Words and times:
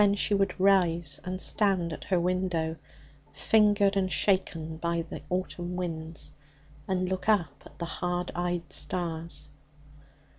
Then 0.01 0.15
she 0.15 0.33
would 0.33 0.59
rise 0.59 1.21
and 1.23 1.39
stand 1.39 1.93
at 1.93 2.05
her 2.05 2.19
window, 2.19 2.75
fingered 3.31 3.95
and 3.95 4.11
shaken 4.11 4.77
by 4.77 5.03
the 5.03 5.21
autumn 5.29 5.75
winds, 5.75 6.31
and 6.87 7.07
look 7.07 7.29
up 7.29 7.61
at 7.67 7.77
the 7.77 7.85
hard 7.85 8.31
eyed 8.33 8.73
stars. 8.73 9.49